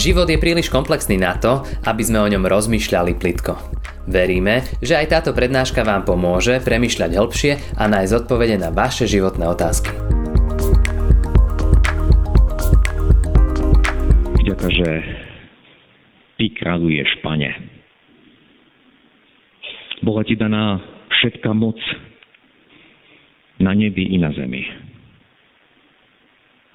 Život 0.00 0.32
je 0.32 0.40
príliš 0.40 0.72
komplexný 0.72 1.20
na 1.20 1.36
to, 1.36 1.60
aby 1.84 2.00
sme 2.00 2.24
o 2.24 2.30
ňom 2.32 2.48
rozmýšľali 2.48 3.20
plitko. 3.20 3.52
Veríme, 4.08 4.64
že 4.80 4.96
aj 4.96 5.12
táto 5.12 5.36
prednáška 5.36 5.84
vám 5.84 6.08
pomôže 6.08 6.56
premyšľať 6.64 7.20
hĺbšie 7.20 7.52
a 7.76 7.84
nájsť 7.84 8.24
odpovede 8.24 8.56
na 8.56 8.72
vaše 8.72 9.04
životné 9.04 9.44
otázky. 9.44 9.92
Vďaka, 14.40 14.68
že 14.72 14.88
ty 16.40 16.48
kráľuješ, 16.48 17.20
pane. 17.20 17.52
Bola 20.00 20.24
ti 20.24 20.32
daná 20.32 20.80
všetká 21.12 21.52
moc 21.52 21.76
na 23.60 23.76
nebi 23.76 24.08
i 24.08 24.16
na 24.16 24.32
zemi. 24.32 24.64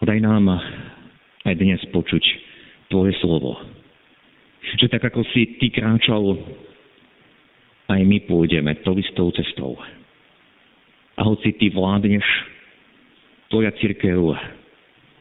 Daj 0.06 0.22
nám 0.22 0.62
aj 1.42 1.54
dnes 1.58 1.82
počuť 1.90 2.45
Tvoje 2.96 3.12
slovo. 3.20 3.60
Že 4.80 4.88
tak 4.88 5.12
ako 5.12 5.28
si 5.36 5.60
Ty 5.60 5.68
kráčal, 5.68 6.40
aj 7.92 8.02
my 8.08 8.24
pôjdeme 8.24 8.72
tou 8.88 8.96
istou 8.96 9.36
cestou. 9.36 9.76
A 11.20 11.28
hoci 11.28 11.52
Ty 11.60 11.76
vládneš, 11.76 12.24
Tvoja 13.52 13.76
církev 13.84 14.40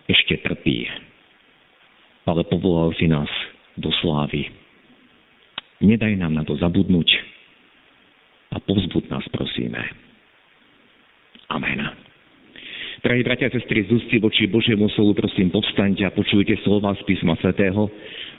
ešte 0.07 0.39
trpí. 0.47 0.87
Ale 2.31 2.47
povolal 2.47 2.95
si 2.95 3.11
nás 3.11 3.27
do 3.75 3.91
slávy. 3.99 4.55
Nedaj 5.83 6.15
nám 6.15 6.31
na 6.39 6.47
to 6.47 6.55
zabudnúť 6.55 7.11
a 8.55 8.63
povzbud 8.63 9.11
nás 9.11 9.27
prosíme. 9.35 9.83
Amen. 11.51 12.04
Drahí 13.05 13.21
bratia 13.21 13.53
a 13.53 13.57
sestry, 13.61 13.85
z 13.85 14.01
ústy 14.01 14.17
voči 14.17 14.49
Božiemu 14.49 14.89
slovu, 14.97 15.13
prosím, 15.13 15.53
povstaňte 15.53 16.09
a 16.09 16.17
počujte 16.17 16.57
slova 16.65 16.97
z 16.97 17.05
písma 17.05 17.37
svätého, 17.37 17.93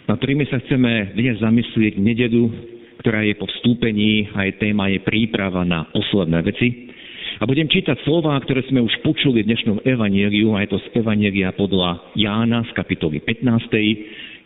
na 0.10 0.18
ktorými 0.18 0.42
sa 0.50 0.58
chceme 0.58 1.14
dnes 1.14 1.38
zamyslieť 1.38 2.02
nededu, 2.02 2.50
ktorá 2.98 3.22
je 3.30 3.38
po 3.38 3.46
vstúpení 3.46 4.26
a 4.34 4.50
jej 4.50 4.58
téma 4.58 4.90
je 4.90 5.06
príprava 5.06 5.62
na 5.62 5.86
posledné 5.94 6.42
veci. 6.42 6.90
A 7.38 7.46
budem 7.46 7.70
čítať 7.70 8.10
slova, 8.10 8.34
ktoré 8.42 8.66
sme 8.66 8.82
už 8.82 9.06
počuli 9.06 9.46
v 9.46 9.54
dnešnom 9.54 9.86
evanieliu, 9.86 10.58
a 10.58 10.66
je 10.66 10.74
to 10.74 10.82
z 10.82 10.98
evanielia 10.98 11.54
podľa 11.54 12.18
Jána 12.18 12.66
z 12.66 12.74
kapitoly 12.74 13.22
15. 13.22 13.70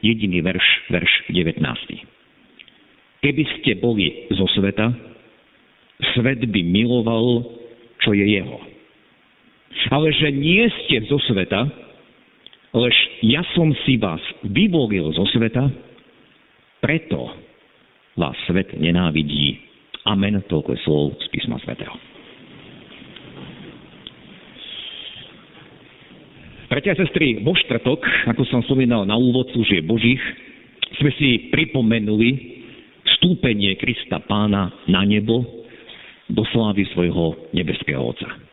jediný 0.03 0.43
verš, 0.43 0.67
verš 0.91 1.31
19. 1.31 1.63
Keby 3.23 3.43
ste 3.55 3.71
boli 3.79 4.27
zo 4.35 4.51
sveta, 4.51 4.91
svet 6.11 6.43
by 6.43 6.59
miloval, 6.59 7.55
čo 8.03 8.11
je 8.11 8.27
jeho 8.35 8.78
ale 9.89 10.11
že 10.13 10.29
nie 10.33 10.65
ste 10.83 11.05
zo 11.07 11.17
sveta, 11.29 11.65
lež 12.73 12.95
ja 13.25 13.41
som 13.57 13.73
si 13.85 13.97
vás 13.97 14.21
vyvolil 14.45 15.09
zo 15.15 15.25
sveta, 15.33 15.69
preto 16.79 17.33
vás 18.19 18.35
svet 18.45 18.75
nenávidí. 18.75 19.59
Amen, 20.07 20.41
toľko 20.47 20.69
je 20.75 20.79
slov 20.83 21.03
z 21.21 21.27
písma 21.31 21.59
svätého. 21.63 21.95
Bratia 26.69 26.93
a 26.93 27.01
sestry, 27.01 27.41
vo 27.41 27.57
štvrtok, 27.57 28.29
ako 28.29 28.45
som 28.45 28.61
spomínal 28.61 29.01
na 29.01 29.17
úvod 29.17 29.49
služie 29.49 29.81
Božích, 29.81 30.21
sme 31.01 31.09
si 31.17 31.49
pripomenuli 31.49 32.61
vstúpenie 33.17 33.73
Krista 33.81 34.21
Pána 34.21 34.69
na 34.85 35.01
nebo 35.01 35.65
do 36.29 36.45
slávy 36.53 36.85
svojho 36.93 37.49
nebeského 37.57 38.05
Otca. 38.05 38.48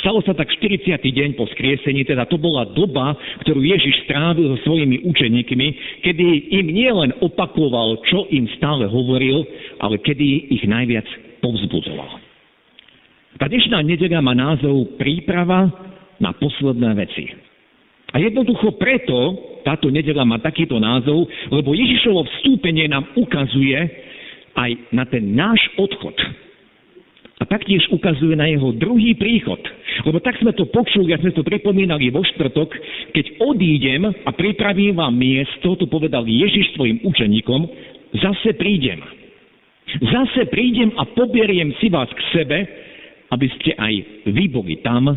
Stalo 0.00 0.24
sa 0.24 0.32
tak 0.32 0.48
40. 0.48 0.88
deň 0.96 1.36
po 1.36 1.44
skriesení, 1.52 2.08
teda 2.08 2.24
to 2.24 2.40
bola 2.40 2.64
doba, 2.64 3.12
ktorú 3.44 3.60
Ježiš 3.60 4.08
strávil 4.08 4.56
so 4.56 4.58
svojimi 4.64 5.04
učeníkmi, 5.04 5.68
kedy 6.00 6.26
im 6.48 6.66
nielen 6.72 7.12
opakoval, 7.20 8.00
čo 8.08 8.24
im 8.32 8.48
stále 8.56 8.88
hovoril, 8.88 9.44
ale 9.84 10.00
kedy 10.00 10.48
ich 10.48 10.64
najviac 10.64 11.04
povzbudzoval. 11.44 12.08
Tá 13.36 13.44
dnešná 13.52 13.84
nedeľa 13.84 14.20
má 14.24 14.32
názov 14.32 14.96
Príprava 14.96 15.68
na 16.16 16.32
posledné 16.40 16.90
veci. 16.96 17.28
A 18.12 18.20
jednoducho 18.20 18.76
preto 18.80 19.36
táto 19.64 19.88
nedeľa 19.92 20.24
má 20.24 20.36
takýto 20.40 20.76
názov, 20.80 21.28
lebo 21.52 21.72
Ježišovo 21.72 22.24
vstúpenie 22.28 22.88
nám 22.88 23.08
ukazuje 23.16 23.76
aj 24.52 24.70
na 24.92 25.04
ten 25.08 25.32
náš 25.32 25.60
odchod. 25.80 26.16
A 27.42 27.48
taktiež 27.50 27.90
ukazuje 27.90 28.38
na 28.38 28.46
jeho 28.46 28.70
druhý 28.70 29.18
príchod. 29.18 29.58
Lebo 30.06 30.22
tak 30.22 30.38
sme 30.38 30.54
to 30.54 30.70
počuli, 30.70 31.10
ak 31.10 31.26
sme 31.26 31.34
to 31.34 31.42
pripomínali 31.42 32.06
vo 32.14 32.22
štvrtok, 32.22 32.70
keď 33.10 33.42
odídem 33.42 34.06
a 34.06 34.30
pripravím 34.30 34.94
vám 34.94 35.10
miesto, 35.10 35.74
to 35.74 35.90
povedal 35.90 36.22
Ježiš 36.22 36.78
svojim 36.78 37.02
učeníkom, 37.02 37.66
zase 38.14 38.54
prídem. 38.54 39.02
Zase 39.98 40.46
prídem 40.54 40.94
a 40.94 41.02
poberiem 41.02 41.74
si 41.82 41.90
vás 41.90 42.06
k 42.14 42.22
sebe, 42.30 42.58
aby 43.34 43.46
ste 43.58 43.74
aj 43.74 43.94
vy 44.30 44.44
boli 44.46 44.78
tam, 44.78 45.10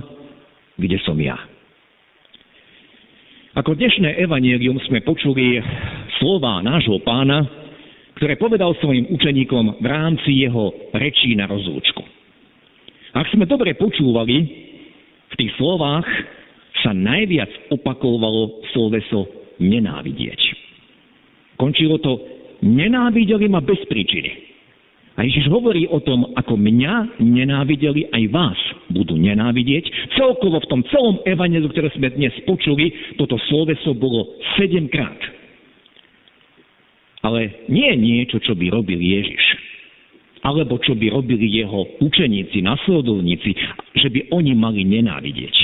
kde 0.81 0.97
som 1.05 1.21
ja. 1.21 1.37
Ako 3.53 3.77
dnešné 3.77 4.17
evanelium 4.17 4.81
sme 4.89 5.05
počuli 5.05 5.61
slova 6.17 6.59
nášho 6.65 6.97
pána, 7.05 7.45
ktoré 8.17 8.33
povedal 8.35 8.73
svojim 8.81 9.13
učeníkom 9.13 9.79
v 9.79 9.85
rámci 9.85 10.41
jeho 10.41 10.73
rečí 10.91 11.37
na 11.37 11.45
rozlúčku. 11.45 12.14
Ak 13.15 13.31
sme 13.31 13.47
dobre 13.47 13.71
počúvali, 13.79 14.37
v 15.31 15.35
tých 15.39 15.55
slovách 15.55 16.03
sa 16.83 16.91
najviac 16.91 17.47
opakovalo 17.71 18.59
sloveso 18.75 19.23
nenávidieť. 19.63 20.39
Končilo 21.55 21.95
to, 22.03 22.19
nenávideli 22.59 23.47
ma 23.47 23.63
bez 23.63 23.79
príčiny. 23.87 24.51
A 25.15 25.23
Ježiš 25.23 25.47
hovorí 25.47 25.87
o 25.87 26.03
tom, 26.03 26.27
ako 26.35 26.59
mňa 26.59 27.23
nenávideli, 27.23 28.11
aj 28.11 28.23
vás 28.35 28.59
budú 28.91 29.15
nenávidieť. 29.15 30.11
Celkovo 30.19 30.59
v 30.59 30.67
tom 30.67 30.83
celom 30.91 31.23
evaneliu, 31.23 31.71
ktoré 31.71 31.87
sme 31.95 32.11
dnes 32.11 32.35
počuli, 32.43 32.91
toto 33.15 33.39
sloveso 33.47 33.95
bolo 33.95 34.35
sedemkrát. 34.59 35.15
Ale 37.23 37.63
nie 37.71 37.95
niečo, 37.95 38.43
čo 38.43 38.59
by 38.59 38.67
robil 38.75 38.99
Ježiš 38.99 39.44
alebo 40.45 40.77
čo 40.77 40.93
by 40.93 41.09
robili 41.09 41.57
jeho 41.57 41.97
učeníci, 42.05 42.61
nasledovníci, 42.61 43.51
že 43.97 44.07
by 44.13 44.29
oni 44.29 44.53
mali 44.53 44.85
nenávidieť. 44.85 45.55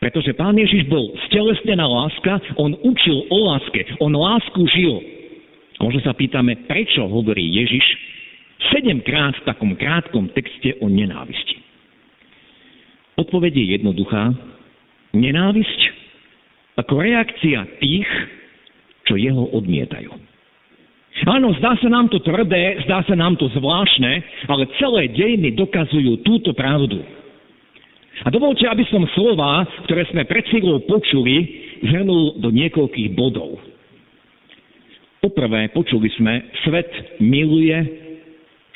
Pretože 0.00 0.32
Pán 0.32 0.56
Ježiš 0.56 0.88
bol 0.88 1.12
stelesnená 1.28 1.84
láska, 1.84 2.40
on 2.56 2.72
učil 2.80 3.28
o 3.28 3.38
láske, 3.52 3.84
on 4.00 4.16
lásku 4.16 4.60
žil. 4.72 4.96
A 5.76 5.84
možno 5.84 6.00
sa 6.00 6.16
pýtame, 6.16 6.64
prečo 6.64 7.04
hovorí 7.04 7.44
Ježiš 7.44 7.84
sedemkrát 8.72 9.36
v 9.36 9.44
takom 9.44 9.72
krátkom 9.76 10.32
texte 10.32 10.72
o 10.80 10.88
nenávisti. 10.88 11.60
Odpoveď 13.20 13.52
je 13.52 13.66
jednoduchá. 13.80 14.32
Nenávisť 15.16 15.80
ako 16.76 16.92
reakcia 17.00 17.64
tých, 17.80 18.08
čo 19.08 19.16
jeho 19.16 19.48
odmietajú. 19.56 20.35
Áno, 21.24 21.56
zdá 21.56 21.72
sa 21.80 21.88
nám 21.88 22.12
to 22.12 22.20
tvrdé, 22.20 22.84
zdá 22.84 23.00
sa 23.08 23.16
nám 23.16 23.40
to 23.40 23.48
zvláštne, 23.56 24.20
ale 24.52 24.68
celé 24.76 25.08
dejiny 25.16 25.56
dokazujú 25.56 26.20
túto 26.20 26.52
pravdu. 26.52 27.00
A 28.24 28.28
dovolte, 28.28 28.68
aby 28.68 28.84
som 28.92 29.00
slova, 29.16 29.64
ktoré 29.88 30.04
sme 30.12 30.28
pred 30.28 30.44
chvíľou 30.52 30.84
počuli, 30.84 31.64
zhrnul 31.88 32.40
do 32.40 32.52
niekoľkých 32.52 33.16
bodov. 33.16 33.56
Poprvé, 35.24 35.72
počuli 35.72 36.12
sme, 36.20 36.52
svet 36.64 36.88
miluje, 37.20 37.76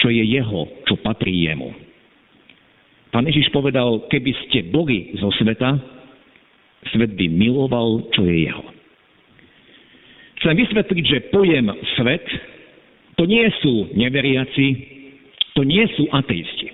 čo 0.01 0.09
je 0.09 0.25
jeho, 0.25 0.65
čo 0.89 0.97
patrí 1.05 1.45
jemu. 1.45 1.77
Pán 3.13 3.29
Ježiš 3.29 3.53
povedal, 3.53 4.09
keby 4.09 4.33
ste 4.49 4.73
boli 4.73 5.13
zo 5.21 5.29
sveta, 5.37 5.77
svet 6.97 7.13
by 7.21 7.27
miloval, 7.29 8.09
čo 8.17 8.25
je 8.25 8.49
jeho. 8.49 8.80
Chcem 10.41 10.57
vysvetliť, 10.57 11.05
že 11.05 11.29
pojem 11.29 11.69
svet 12.01 12.25
to 13.21 13.29
nie 13.29 13.45
sú 13.61 13.93
neveriaci, 13.93 14.67
to 15.53 15.61
nie 15.69 15.85
sú 15.93 16.09
ateisti. 16.09 16.73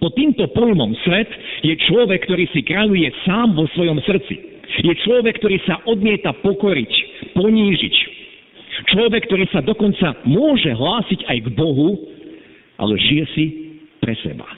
Pod 0.00 0.16
týmto 0.16 0.48
pojmom 0.56 0.96
svet 1.04 1.28
je 1.60 1.76
človek, 1.90 2.24
ktorý 2.24 2.48
si 2.56 2.64
kráľuje 2.64 3.12
sám 3.28 3.52
vo 3.52 3.68
svojom 3.76 4.00
srdci. 4.06 4.64
Je 4.80 4.94
človek, 5.04 5.36
ktorý 5.42 5.60
sa 5.68 5.82
odmieta 5.84 6.32
pokoriť, 6.40 6.92
ponížiť. 7.36 7.94
Človek, 8.96 9.28
ktorý 9.28 9.44
sa 9.52 9.60
dokonca 9.60 10.16
môže 10.24 10.72
hlásiť 10.72 11.28
aj 11.28 11.38
k 11.44 11.48
Bohu, 11.52 12.00
ale 12.80 12.96
žije 12.96 13.24
si 13.36 13.44
pre 14.00 14.16
seba. 14.24 14.48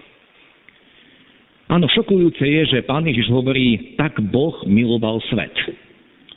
Áno, 1.73 1.89
šokujúce 1.91 2.45
je, 2.45 2.63
že 2.69 2.87
pán 2.87 3.03
Ježiš 3.09 3.33
hovorí, 3.33 3.97
tak 3.99 4.21
Boh 4.31 4.55
miloval 4.69 5.19
svet. 5.33 5.57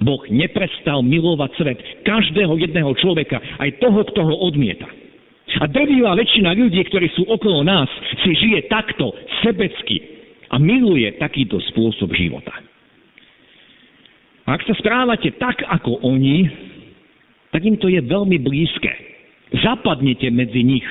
Boh 0.03 0.19
neprestal 0.27 0.99
milovať 1.05 1.51
svet, 1.55 1.79
každého 2.03 2.59
jedného 2.59 2.91
človeka, 2.99 3.39
aj 3.39 3.79
toho, 3.79 4.03
kto 4.03 4.21
ho 4.27 4.35
odmieta. 4.43 4.87
A 5.61 5.71
drvivá 5.71 6.17
väčšina 6.19 6.51
ľudí, 6.51 6.83
ktorí 6.89 7.07
sú 7.15 7.23
okolo 7.31 7.63
nás, 7.63 7.87
si 8.25 8.35
žije 8.35 8.67
takto, 8.67 9.15
sebecky 9.45 10.03
a 10.51 10.59
miluje 10.59 11.07
takýto 11.15 11.61
spôsob 11.71 12.11
života. 12.11 12.51
A 14.45 14.59
ak 14.59 14.61
sa 14.67 14.75
správate 14.77 15.31
tak 15.39 15.63
ako 15.63 16.03
oni, 16.05 16.45
tak 17.55 17.63
im 17.63 17.79
to 17.79 17.87
je 17.87 18.03
veľmi 18.03 18.37
blízke. 18.43 18.91
Zapadnete 19.63 20.27
medzi 20.27 20.59
nich. 20.59 20.85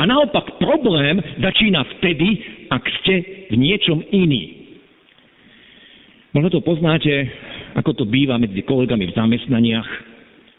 A 0.00 0.08
naopak 0.08 0.58
problém 0.58 1.20
začína 1.38 1.86
vtedy, 1.98 2.42
ak 2.72 2.82
ste 3.00 3.14
v 3.52 3.56
niečom 3.60 4.02
iný. 4.10 4.66
Možno 6.32 6.58
to 6.58 6.60
poznáte, 6.64 7.28
ako 7.76 7.90
to 7.92 8.04
býva 8.04 8.36
medzi 8.36 8.60
kolegami 8.64 9.08
v 9.08 9.16
zamestnaniach 9.16 9.88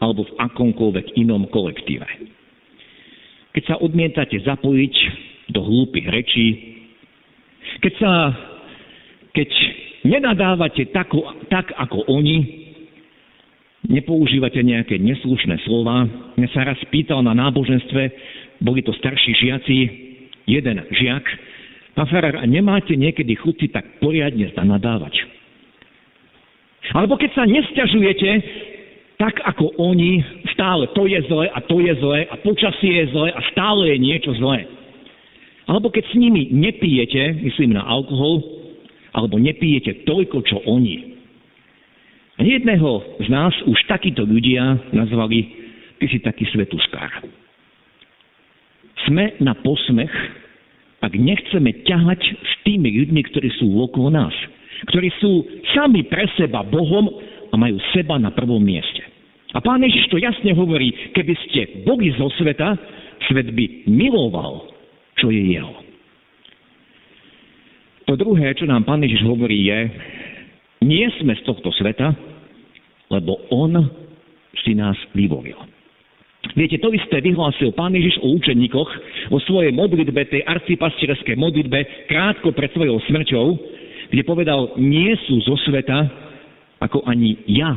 alebo 0.02 0.26
v 0.26 0.36
akomkoľvek 0.36 1.16
inom 1.16 1.46
kolektíve. 1.48 2.06
Keď 3.54 3.62
sa 3.70 3.76
odmietate 3.78 4.42
zapojiť 4.42 4.94
do 5.54 5.60
hlúpych 5.62 6.06
rečí, 6.10 6.46
keď 7.78 7.92
sa, 8.02 8.12
keď 9.30 9.50
nenadávate 10.04 10.90
tak, 10.90 11.14
tak 11.48 11.70
ako 11.78 12.04
oni, 12.10 12.64
nepoužívate 13.88 14.60
nejaké 14.64 14.96
neslušné 14.96 15.60
slova. 15.68 16.08
Mňa 16.36 16.48
sa 16.52 16.64
raz 16.64 16.80
pýtal 16.88 17.20
na 17.20 17.36
náboženstve, 17.36 18.02
boli 18.64 18.80
to 18.80 18.96
starší 18.96 19.32
žiaci, 19.36 19.76
jeden 20.48 20.76
žiak, 20.92 21.24
pán 21.96 22.08
Farar, 22.08 22.40
a 22.40 22.44
nemáte 22.48 22.96
niekedy 22.96 23.36
chuci 23.36 23.68
tak 23.72 24.00
poriadne 24.00 24.52
zanadávať? 24.52 25.23
Alebo 26.94 27.18
keď 27.18 27.30
sa 27.34 27.42
nestiažujete, 27.42 28.30
tak 29.18 29.42
ako 29.42 29.74
oni, 29.82 30.22
stále 30.54 30.86
to 30.94 31.10
je 31.10 31.18
zle 31.26 31.50
a 31.50 31.58
to 31.66 31.82
je 31.82 31.92
zle 31.98 32.18
a 32.22 32.34
počasie 32.38 33.02
je 33.02 33.06
zle 33.10 33.28
a 33.34 33.40
stále 33.50 33.90
je 33.90 33.98
niečo 33.98 34.30
zlé. 34.38 34.66
Alebo 35.66 35.90
keď 35.90 36.06
s 36.06 36.14
nimi 36.14 36.54
nepijete, 36.54 37.42
myslím 37.42 37.74
na 37.74 37.82
alkohol, 37.82 38.42
alebo 39.14 39.38
nepijete 39.38 40.06
toľko, 40.06 40.38
čo 40.46 40.62
oni. 40.66 41.18
A 42.38 42.42
jedného 42.42 43.02
z 43.22 43.28
nás 43.30 43.54
už 43.66 43.78
takíto 43.86 44.26
ľudia 44.26 44.78
nazvali, 44.90 45.46
ty 46.02 46.10
si 46.10 46.18
taký 46.18 46.46
svetuskár. 46.50 47.22
Sme 49.06 49.38
na 49.38 49.54
posmech, 49.54 50.10
ak 50.98 51.12
nechceme 51.14 51.70
ťahať 51.86 52.22
s 52.22 52.52
tými 52.66 52.90
ľuďmi, 53.02 53.20
ktorí 53.30 53.48
sú 53.58 53.70
okolo 53.78 54.10
nás. 54.10 54.34
Ktorí 54.90 55.08
sú 55.22 55.46
sami 55.72 56.06
pre 56.06 56.26
seba 56.34 56.66
Bohom 56.66 57.08
a 57.50 57.54
majú 57.54 57.78
seba 57.94 58.18
na 58.18 58.34
prvom 58.34 58.60
mieste. 58.62 59.02
A 59.54 59.62
pán 59.62 59.78
Ježiš 59.86 60.10
to 60.10 60.18
jasne 60.18 60.50
hovorí, 60.58 60.90
keby 61.14 61.34
ste 61.46 61.60
boli 61.86 62.10
zo 62.18 62.26
sveta, 62.34 62.74
svet 63.30 63.54
by 63.54 63.86
miloval, 63.86 64.66
čo 65.14 65.30
je 65.30 65.54
jeho. 65.54 65.74
To 68.10 68.18
druhé, 68.18 68.52
čo 68.58 68.66
nám 68.66 68.84
pán 68.84 69.00
Ježiš 69.00 69.22
hovorí, 69.24 69.64
je, 69.64 69.78
nie 70.84 71.06
sme 71.22 71.32
z 71.38 71.42
tohto 71.46 71.70
sveta, 71.72 72.12
lebo 73.08 73.38
on 73.54 73.78
si 74.66 74.76
nás 74.76 74.98
vyvolil. 75.14 75.56
Viete, 76.52 76.76
to 76.76 76.92
isté 76.92 77.24
vyhlásil 77.24 77.72
pán 77.72 77.96
Ježiš 77.96 78.20
o 78.20 78.36
učeníkoch 78.36 78.90
vo 79.32 79.38
svojej 79.48 79.72
modlitbe, 79.72 80.28
tej 80.28 80.44
arcipastierskej 80.44 81.40
modlitbe, 81.40 82.06
krátko 82.10 82.52
pred 82.52 82.68
svojou 82.76 83.00
smrťou, 83.08 83.46
kde 84.14 84.22
povedal, 84.22 84.78
nie 84.78 85.10
sú 85.26 85.42
zo 85.42 85.58
sveta, 85.66 86.06
ako 86.78 87.02
ani 87.02 87.34
ja 87.50 87.74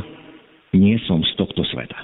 nie 0.78 1.02
som 1.10 1.26
z 1.26 1.34
tohto 1.34 1.66
sveta. 1.66 1.98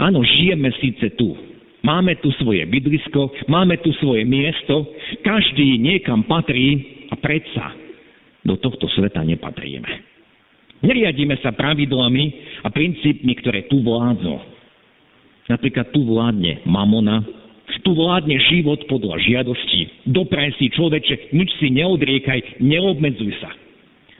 Áno, 0.00 0.24
žijeme 0.24 0.72
síce 0.80 1.12
tu, 1.20 1.36
máme 1.84 2.16
tu 2.24 2.32
svoje 2.40 2.64
bydlisko, 2.64 3.44
máme 3.44 3.76
tu 3.84 3.92
svoje 4.00 4.24
miesto, 4.24 4.88
každý 5.20 5.76
niekam 5.76 6.24
patrí 6.24 7.04
a 7.12 7.14
predsa 7.20 7.76
do 8.40 8.56
tohto 8.56 8.88
sveta 8.96 9.20
nepatríme. 9.20 10.08
Neriadíme 10.80 11.36
sa 11.44 11.52
pravidlami 11.52 12.24
a 12.64 12.72
princípmi, 12.72 13.36
ktoré 13.44 13.68
tu 13.68 13.84
vládzą. 13.84 14.40
Napríklad 15.52 15.92
tu 15.92 16.08
vládne 16.08 16.64
mamona, 16.64 17.20
tu 17.82 17.94
vládne 17.94 18.36
život 18.50 18.80
podľa 18.88 19.20
žiadosti. 19.22 20.08
Dopraj 20.08 20.56
si 20.56 20.72
človeče, 20.72 21.34
nič 21.34 21.50
si 21.58 21.68
neodriekaj, 21.74 22.62
neobmedzuj 22.62 23.32
sa. 23.42 23.50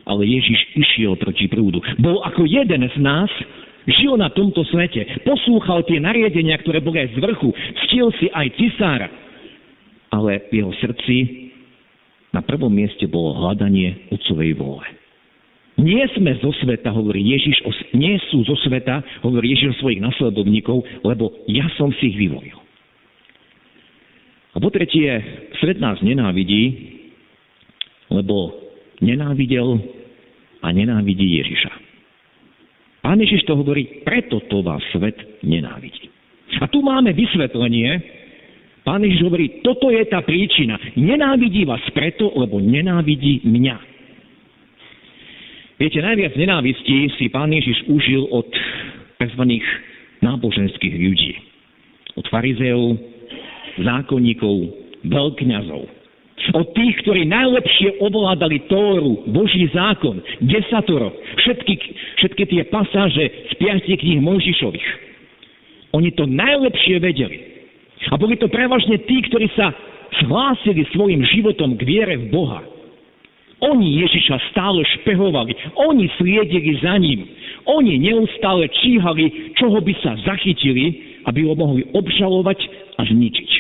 Ale 0.09 0.25
Ježiš 0.25 0.73
išiel 0.77 1.21
proti 1.21 1.47
prúdu. 1.53 1.85
Bol 2.01 2.25
ako 2.25 2.49
jeden 2.49 2.81
z 2.81 2.97
nás, 3.01 3.29
žil 3.89 4.17
na 4.17 4.33
tomto 4.33 4.65
svete, 4.69 5.05
poslúchal 5.25 5.85
tie 5.85 6.01
nariadenia, 6.01 6.57
ktoré 6.61 6.81
boli 6.81 7.05
aj 7.05 7.13
z 7.13 7.19
vrchu, 7.21 7.51
ctil 7.87 8.09
si 8.17 8.27
aj 8.33 8.47
cisára. 8.57 9.09
Ale 10.09 10.49
v 10.49 10.65
jeho 10.65 10.73
srdci 10.81 11.49
na 12.33 12.41
prvom 12.41 12.73
mieste 12.73 13.05
bolo 13.09 13.37
hľadanie 13.37 14.09
otcovej 14.13 14.57
vôle. 14.57 14.87
Nie 15.79 16.11
sme 16.11 16.35
zo 16.43 16.51
sveta, 16.59 16.91
hovorí 16.91 17.23
Ježiš, 17.23 17.63
nie 17.95 18.19
sú 18.29 18.43
zo 18.43 18.59
sveta, 18.67 18.99
hovorí 19.23 19.55
Ježiš 19.55 19.79
o 19.79 19.81
svojich 19.87 20.03
nasledovníkov, 20.03 20.83
lebo 21.07 21.31
ja 21.47 21.71
som 21.79 21.95
si 22.03 22.11
ich 22.11 22.19
vyvolil. 22.19 22.68
A 24.59 24.61
po 24.61 24.75
tretie, 24.75 25.07
svet 25.63 25.79
nás 25.79 26.03
nenávidí, 26.03 26.91
lebo 28.11 28.59
nenávidel 28.99 29.79
a 30.59 30.75
nenávidí 30.75 31.39
Ježiša. 31.39 31.71
Pán 33.07 33.23
Ježiš 33.23 33.47
to 33.47 33.55
hovorí, 33.55 34.03
preto 34.03 34.43
to 34.51 34.59
vás 34.67 34.83
svet 34.91 35.15
nenávidí. 35.47 36.11
A 36.59 36.67
tu 36.67 36.83
máme 36.83 37.15
vysvetlenie. 37.15 38.03
Pán 38.83 39.07
Ježiš 39.07 39.31
hovorí, 39.31 39.63
toto 39.63 39.95
je 39.95 40.03
tá 40.11 40.27
príčina. 40.27 40.75
Nenávidí 40.99 41.63
vás 41.63 41.87
preto, 41.95 42.27
lebo 42.35 42.59
nenávidí 42.59 43.47
mňa. 43.47 43.79
Viete, 45.79 46.03
najviac 46.03 46.35
nenávistí 46.35 47.15
si 47.15 47.31
pán 47.31 47.55
Ježiš 47.55 47.87
užil 47.87 48.27
od 48.27 48.51
tzv. 49.23 49.43
náboženských 50.19 50.99
ľudí. 50.99 51.39
Od 52.19 52.27
farizeov, 52.27 52.99
zákonníkov, 53.83 54.55
veľkňazov. 55.07 55.83
Od 56.55 56.67
tých, 56.73 56.95
ktorí 57.03 57.27
najlepšie 57.27 57.99
ovládali 57.99 58.71
Tóru, 58.71 59.27
Boží 59.29 59.67
zákon, 59.75 60.23
desatoro, 60.39 61.11
všetky, 61.45 61.75
všetky 62.23 62.43
tie 62.47 62.63
pasáže 62.71 63.25
z 63.51 63.53
piatich 63.59 63.99
kníh 64.01 64.23
Mojžišových. 64.23 64.89
Oni 65.99 66.15
to 66.15 66.25
najlepšie 66.31 67.03
vedeli. 67.03 67.39
A 68.09 68.15
boli 68.15 68.39
to 68.39 68.47
prevažne 68.47 69.03
tí, 69.03 69.19
ktorí 69.27 69.51
sa 69.59 69.75
zhlásili 70.23 70.87
svojim 70.95 71.27
životom 71.27 71.75
k 71.75 71.83
viere 71.83 72.15
v 72.17 72.31
Boha 72.31 72.63
oni 73.59 74.07
Ježiša 74.07 74.55
stále 74.55 74.87
špehovali, 74.99 75.51
oni 75.75 76.07
sliedili 76.19 76.79
za 76.79 76.95
ním, 76.95 77.27
oni 77.67 77.99
neustále 77.99 78.71
číhali, 78.71 79.55
čoho 79.59 79.83
by 79.83 79.95
sa 79.99 80.15
zachytili, 80.23 81.19
aby 81.27 81.43
ho 81.43 81.59
mohli 81.59 81.83
obžalovať 81.91 82.59
a 82.99 83.03
zničiť. 83.03 83.51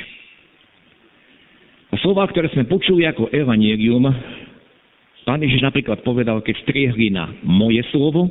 Slova, 1.98 2.30
ktoré 2.30 2.46
sme 2.54 2.68
počuli 2.70 3.08
ako 3.08 3.32
evanielium, 3.34 4.06
pán 5.26 5.42
Ježiš 5.42 5.66
napríklad 5.66 6.00
povedal, 6.06 6.38
keď 6.40 6.62
striehli 6.62 7.10
na 7.10 7.32
moje 7.42 7.82
slovo, 7.90 8.30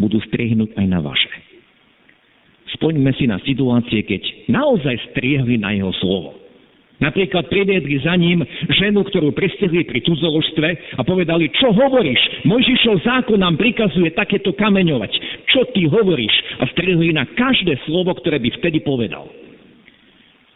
budú 0.00 0.16
striehnúť 0.24 0.74
aj 0.80 0.86
na 0.88 1.00
vaše. 1.04 1.28
Spoňme 2.80 3.12
si 3.18 3.28
na 3.28 3.36
situácie, 3.44 4.00
keď 4.06 4.48
naozaj 4.48 5.12
striehli 5.12 5.60
na 5.60 5.76
jeho 5.76 5.92
slovo. 6.00 6.40
Napríklad 7.00 7.48
priviedli 7.48 7.96
za 8.04 8.12
ním 8.12 8.44
ženu, 8.76 9.00
ktorú 9.08 9.32
pristihli 9.32 9.88
pri 9.88 10.04
cudzoložstve 10.04 11.00
a 11.00 11.02
povedali, 11.04 11.48
čo 11.56 11.72
hovoríš? 11.72 12.44
Mojžišov 12.44 13.00
zákon 13.00 13.40
nám 13.40 13.56
prikazuje 13.56 14.12
takéto 14.12 14.52
kameňovať. 14.52 15.12
Čo 15.48 15.64
ty 15.72 15.88
hovoríš? 15.88 16.60
A 16.60 16.68
strihli 16.76 17.16
na 17.16 17.24
každé 17.24 17.80
slovo, 17.88 18.12
ktoré 18.20 18.36
by 18.36 18.52
vtedy 18.60 18.84
povedal. 18.84 19.32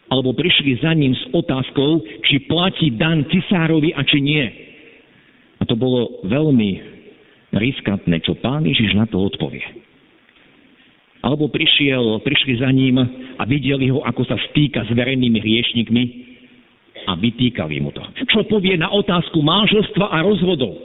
Alebo 0.05 0.37
prišli 0.37 0.77
za 0.85 0.93
ním 0.93 1.17
s 1.17 1.23
otázkou, 1.33 2.05
či 2.29 2.45
platí 2.45 2.93
dan 2.93 3.25
cisárovi 3.25 3.89
a 3.97 4.05
či 4.05 4.21
nie. 4.21 4.45
A 5.57 5.65
to 5.65 5.73
bolo 5.73 6.21
veľmi 6.29 6.95
riskantné, 7.55 8.21
čo 8.21 8.37
pán 8.37 8.67
Ježiš 8.67 8.93
na 8.93 9.09
to 9.09 9.17
odpovie. 9.17 9.63
Alebo 11.25 11.49
prišiel, 11.49 12.21
prišli 12.21 12.61
za 12.61 12.69
ním 12.69 13.01
a 13.01 13.43
videli 13.49 13.89
ho, 13.89 14.05
ako 14.05 14.29
sa 14.29 14.37
stýka 14.51 14.85
s 14.85 14.93
verejnými 14.93 15.41
hriešnikmi 15.41 16.03
a 17.09 17.17
vytýkali 17.17 17.81
mu 17.81 17.89
to. 17.89 18.05
Čo 18.29 18.45
povie 18.45 18.77
na 18.77 18.93
otázku 18.93 19.41
manželstva 19.41 20.05
a 20.13 20.21
rozvodov. 20.21 20.77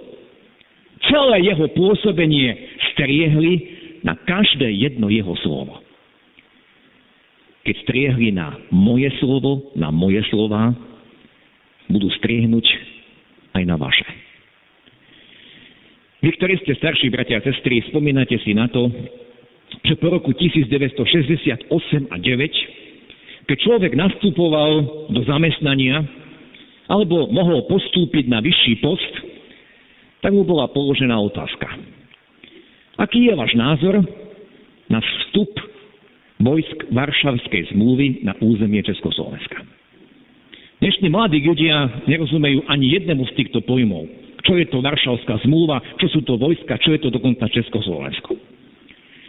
Celé 1.13 1.45
jeho 1.45 1.69
pôsobenie 1.77 2.57
striehli 2.93 3.53
na 4.01 4.17
každé 4.17 4.69
jedno 4.81 5.13
jeho 5.13 5.37
slovo. 5.45 5.80
Keď 7.61 7.75
striehli 7.85 8.33
na 8.33 8.57
moje 8.73 9.13
slovo, 9.21 9.73
na 9.77 9.93
moje 9.93 10.25
slova, 10.33 10.73
budú 11.91 12.09
striehnúť 12.21 12.67
aj 13.57 13.63
na 13.69 13.77
vaše. 13.77 14.07
Vy, 16.21 16.37
ktorí 16.37 16.61
ste 16.61 16.77
starší 16.77 17.09
bratia 17.09 17.41
a 17.41 17.45
sestry, 17.45 17.81
spomínate 17.89 18.37
si 18.45 18.53
na 18.53 18.69
to, 18.69 18.89
že 19.85 19.97
po 19.97 20.13
roku 20.13 20.33
1968 20.37 21.69
a 22.13 22.17
9 22.17 22.81
keď 23.51 23.59
človek 23.67 23.99
nastupoval 23.99 24.71
do 25.11 25.21
zamestnania 25.27 26.07
alebo 26.87 27.27
mohol 27.35 27.67
postúpiť 27.67 28.31
na 28.31 28.39
vyšší 28.39 28.79
post, 28.79 29.11
tak 30.23 30.31
mu 30.31 30.47
bola 30.47 30.71
položená 30.71 31.19
otázka. 31.19 31.67
Aký 32.95 33.27
je 33.27 33.35
váš 33.35 33.51
názor 33.59 34.07
na 34.87 35.03
vstup 35.03 35.51
vojsk 36.41 36.89
Varšavskej 36.91 37.77
zmluvy 37.77 38.25
na 38.25 38.33
územie 38.41 38.81
Československa? 38.81 39.61
Dnešní 40.81 41.13
mladí 41.13 41.45
ľudia 41.45 42.09
nerozumejú 42.09 42.65
ani 42.65 42.97
jednému 42.97 43.29
z 43.29 43.37
týchto 43.37 43.61
pojmov. 43.61 44.09
Čo 44.41 44.57
je 44.57 44.67
to 44.73 44.81
Varšavská 44.81 45.45
zmluva, 45.45 45.85
čo 46.01 46.09
sú 46.09 46.25
to 46.25 46.41
vojska, 46.41 46.81
čo 46.81 46.97
je 46.97 47.01
to 47.05 47.13
dokonca 47.13 47.45
Československo. 47.53 48.33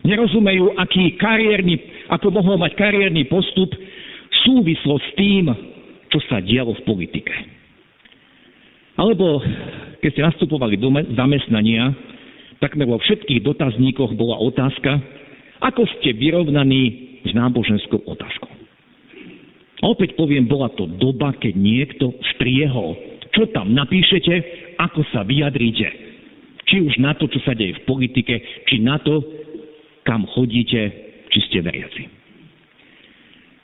Nerozumejú, 0.08 0.80
aký 0.80 1.20
kariérny, 1.20 2.08
ako 2.08 2.32
mohol 2.32 2.56
mať 2.56 2.74
kariérny 2.80 3.28
postup 3.28 3.70
súvislo 4.48 4.98
s 4.98 5.10
tým, 5.20 5.52
čo 6.08 6.20
sa 6.32 6.40
dialo 6.40 6.74
v 6.80 6.86
politike. 6.88 7.36
Alebo 8.96 9.44
keď 10.00 10.10
ste 10.16 10.24
nastupovali 10.26 10.80
do 10.80 10.88
zamestnania, 11.14 11.92
takmer 12.64 12.88
vo 12.88 12.98
všetkých 12.98 13.44
dotazníkoch 13.44 14.16
bola 14.16 14.40
otázka, 14.40 14.98
ako 15.62 15.86
ste 15.98 16.18
vyrovnaní 16.18 17.22
s 17.22 17.32
náboženskou 17.38 18.02
otázkou. 18.10 18.50
A 19.82 19.84
opäť 19.90 20.14
poviem, 20.18 20.46
bola 20.46 20.70
to 20.74 20.86
doba, 20.86 21.34
keď 21.38 21.54
niekto 21.58 22.14
striehol, 22.38 22.98
čo 23.34 23.50
tam 23.50 23.74
napíšete, 23.74 24.34
ako 24.78 25.02
sa 25.10 25.26
vyjadríte. 25.26 25.88
Či 26.70 26.86
už 26.86 27.02
na 27.02 27.18
to, 27.18 27.26
čo 27.30 27.42
sa 27.42 27.58
deje 27.58 27.82
v 27.82 27.86
politike, 27.90 28.66
či 28.70 28.82
na 28.82 29.02
to, 29.02 29.22
kam 30.06 30.26
chodíte, 30.30 30.82
či 31.30 31.40
ste 31.50 31.66
veriaci. 31.66 32.22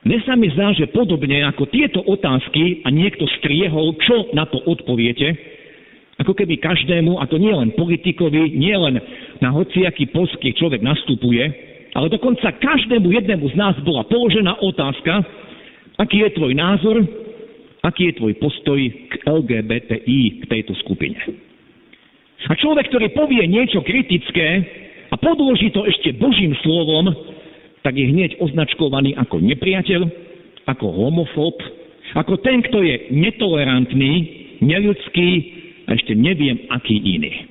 Mne 0.07 0.23
sa 0.23 0.39
mi 0.39 0.47
zdá, 0.53 0.71
že 0.71 0.89
podobne 0.89 1.43
ako 1.43 1.67
tieto 1.67 1.99
otázky 1.99 2.81
a 2.85 2.89
niekto 2.89 3.27
striehol, 3.41 3.97
čo 4.01 4.31
na 4.31 4.47
to 4.47 4.61
odpoviete, 4.63 5.35
ako 6.17 6.33
keby 6.33 6.57
každému, 6.57 7.21
a 7.21 7.29
to 7.29 7.37
nie 7.37 7.53
len 7.53 7.75
politikovi, 7.77 8.57
nie 8.57 8.73
len 8.73 8.97
na 9.37 9.53
hociaký 9.53 10.09
post, 10.09 10.39
človek 10.41 10.81
nastupuje, 10.81 11.66
ale 11.95 12.07
dokonca 12.09 12.51
každému 12.51 13.11
jednému 13.11 13.45
z 13.51 13.55
nás 13.55 13.75
bola 13.83 14.03
položená 14.07 14.59
otázka, 14.59 15.23
Aký 15.97 16.21
je 16.21 16.29
tvoj 16.37 16.53
názor? 16.53 17.01
Aký 17.81 18.13
je 18.13 18.17
tvoj 18.21 18.37
postoj 18.37 18.77
k 18.77 19.13
LGBTI, 19.25 20.19
k 20.41 20.43
tejto 20.45 20.77
skupine? 20.85 21.17
A 22.47 22.53
človek, 22.53 22.93
ktorý 22.93 23.09
povie 23.17 23.41
niečo 23.49 23.81
kritické 23.81 24.61
a 25.09 25.15
podloží 25.17 25.73
to 25.73 25.89
ešte 25.89 26.13
Božím 26.21 26.53
slovom, 26.61 27.09
tak 27.81 27.97
je 27.97 28.13
hneď 28.13 28.37
označkovaný 28.37 29.17
ako 29.17 29.41
nepriateľ, 29.41 30.01
ako 30.69 30.85
homofób, 30.85 31.55
ako 32.13 32.37
ten, 32.45 32.61
kto 32.61 32.85
je 32.85 33.09
netolerantný, 33.09 34.13
neľudský 34.61 35.29
a 35.89 35.97
ešte 35.97 36.13
neviem, 36.13 36.69
aký 36.69 36.93
iný. 36.93 37.49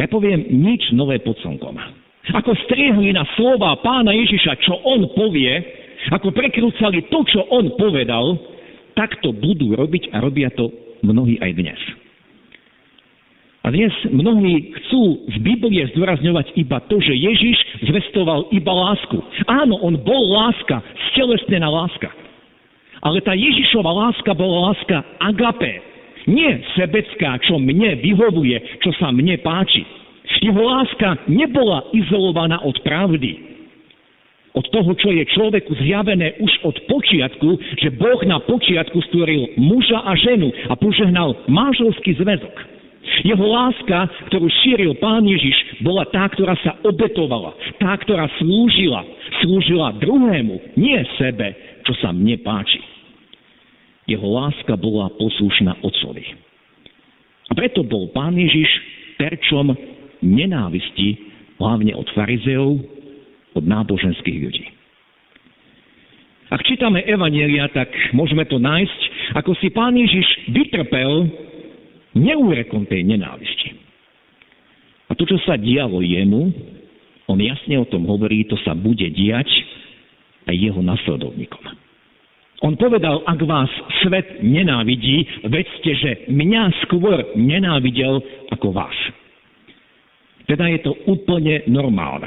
Ja 0.00 0.08
poviem 0.08 0.40
nič 0.48 0.88
nové 0.96 1.20
pod 1.20 1.36
slnkom. 1.44 1.99
Ako 2.30 2.54
striehli 2.66 3.10
na 3.10 3.26
slova 3.34 3.74
pána 3.82 4.14
Ježiša, 4.14 4.62
čo 4.62 4.78
on 4.86 5.10
povie, 5.14 5.50
ako 6.14 6.30
prekrúcali 6.30 7.10
to, 7.10 7.18
čo 7.26 7.40
on 7.50 7.74
povedal, 7.74 8.38
tak 8.94 9.18
to 9.20 9.34
budú 9.34 9.74
robiť 9.74 10.14
a 10.14 10.22
robia 10.22 10.48
to 10.54 10.70
mnohí 11.02 11.36
aj 11.42 11.52
dnes. 11.56 11.80
A 13.60 13.68
dnes 13.68 13.92
mnohí 14.08 14.72
chcú 14.72 15.28
z 15.28 15.36
Biblie 15.44 15.84
zdôrazňovať 15.92 16.56
iba 16.56 16.80
to, 16.88 16.96
že 16.96 17.12
Ježiš 17.12 17.84
zvestoval 17.84 18.48
iba 18.56 18.72
lásku. 18.72 19.20
Áno, 19.44 19.76
on 19.84 20.00
bol 20.00 20.32
láska, 20.32 20.80
stelesnená 21.12 21.68
láska. 21.68 22.08
Ale 23.04 23.20
tá 23.20 23.36
Ježišova 23.36 23.92
láska 23.92 24.32
bola 24.32 24.72
láska 24.72 25.04
agape. 25.20 25.84
Nie 26.24 26.60
sebecká, 26.76 27.36
čo 27.44 27.60
mne 27.60 28.00
vyhovuje, 28.00 28.80
čo 28.80 28.92
sa 28.96 29.12
mne 29.12 29.36
páči. 29.44 29.84
Jeho 30.40 30.62
láska 30.64 31.28
nebola 31.28 31.84
izolovaná 31.92 32.64
od 32.64 32.80
pravdy 32.80 33.50
od 34.50 34.66
toho, 34.74 34.90
čo 34.98 35.14
je 35.14 35.22
človeku 35.30 35.78
zjavené 35.78 36.34
už 36.42 36.52
od 36.66 36.76
počiatku, 36.90 37.48
že 37.78 37.94
Boh 37.94 38.20
na 38.26 38.42
počiatku 38.42 38.98
stvoril 39.10 39.54
muža 39.54 40.02
a 40.02 40.12
ženu 40.18 40.50
a 40.66 40.74
požehnal 40.74 41.38
manželský 41.46 42.18
zväzok. 42.18 42.56
Jeho 43.22 43.46
láska, 43.46 44.10
ktorú 44.30 44.46
šíril 44.62 44.92
Pán 44.98 45.26
Ježiš, 45.26 45.82
bola 45.82 46.06
tá, 46.10 46.26
ktorá 46.30 46.54
sa 46.62 46.78
obetovala, 46.82 47.54
tá, 47.78 47.94
ktorá 48.02 48.28
slúžila, 48.38 49.02
slúžila 49.42 49.94
druhému, 49.98 50.78
nie 50.78 50.98
sebe, 51.16 51.54
čo 51.86 51.92
sa 51.98 52.10
mne 52.10 52.38
páči. 52.42 52.80
Jeho 54.10 54.26
láska 54.26 54.74
bola 54.74 55.10
poslušná 55.14 55.78
Otcovi. 55.86 56.26
A 57.50 57.52
preto 57.54 57.86
bol 57.86 58.10
Pán 58.10 58.34
Ježiš 58.34 58.68
terčom 59.18 59.74
nenávisti, 60.22 61.18
hlavne 61.60 61.92
od 61.92 62.08
farizeov, 62.16 62.80
od 63.56 63.64
náboženských 63.66 64.38
ľudí. 64.40 64.66
Ak 66.50 66.66
čítame 66.66 67.06
Evanielia, 67.06 67.70
tak 67.70 67.94
môžeme 68.10 68.42
to 68.50 68.58
nájsť, 68.58 69.00
ako 69.38 69.54
si 69.62 69.70
pán 69.70 69.94
Ježiš 69.94 70.50
vytrpel 70.50 71.30
neúrekom 72.18 72.90
tej 72.90 73.06
nenávisti. 73.06 73.78
A 75.10 75.14
to, 75.14 75.26
čo 75.26 75.38
sa 75.46 75.54
dialo 75.54 76.02
jemu, 76.02 76.50
on 77.30 77.38
jasne 77.38 77.78
o 77.78 77.86
tom 77.86 78.02
hovorí, 78.10 78.42
to 78.50 78.58
sa 78.66 78.74
bude 78.74 79.06
diať 79.14 79.46
aj 80.50 80.54
jeho 80.58 80.82
nasledovníkom. 80.82 81.62
On 82.60 82.74
povedal, 82.76 83.22
ak 83.24 83.40
vás 83.46 83.70
svet 84.04 84.42
nenávidí, 84.42 85.46
vedzte, 85.46 85.90
že 85.96 86.10
mňa 86.28 86.82
skôr 86.84 87.30
nenávidel 87.38 88.20
ako 88.52 88.74
vás. 88.74 88.92
Teda 90.50 90.66
je 90.66 90.82
to 90.82 90.98
úplne 91.06 91.62
normálne. 91.70 92.26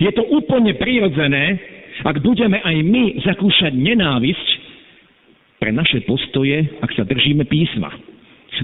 Je 0.00 0.08
to 0.16 0.24
úplne 0.24 0.72
prirodzené, 0.80 1.60
ak 2.00 2.16
budeme 2.24 2.56
aj 2.64 2.76
my 2.80 3.04
zakúšať 3.28 3.76
nenávisť 3.76 4.48
pre 5.60 5.74
naše 5.74 6.00
postoje, 6.08 6.64
ak 6.80 6.96
sa 6.96 7.04
držíme 7.04 7.44
písma. 7.44 7.92